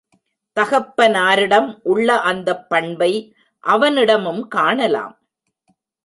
தகப்பனாரிடம் 0.57 1.79
உள்ள 1.83 2.19
அந்தப் 2.21 2.69
பண்பை 2.69 3.11
அவனிடமும் 3.63 4.47
காணலாம். 4.47 5.13